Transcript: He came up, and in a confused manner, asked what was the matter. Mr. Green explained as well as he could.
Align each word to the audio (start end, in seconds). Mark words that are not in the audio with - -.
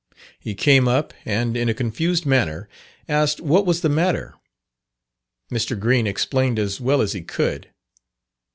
He 0.39 0.55
came 0.55 0.87
up, 0.87 1.13
and 1.25 1.55
in 1.55 1.69
a 1.69 1.75
confused 1.75 2.25
manner, 2.25 2.67
asked 3.07 3.39
what 3.39 3.67
was 3.67 3.81
the 3.81 3.87
matter. 3.89 4.33
Mr. 5.51 5.79
Green 5.79 6.07
explained 6.07 6.57
as 6.57 6.81
well 6.81 7.03
as 7.03 7.13
he 7.13 7.21
could. 7.21 7.69